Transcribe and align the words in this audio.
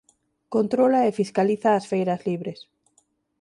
Controla 0.55 0.99
e 1.07 1.09
fiscaliza 1.19 1.69
as 1.73 1.85
feiras 1.91 2.21
libres. 2.29 2.59